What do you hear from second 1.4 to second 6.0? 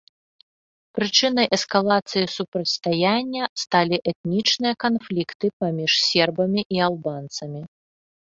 эскалацыі супрацьстаяння сталі этнічныя канфлікты паміж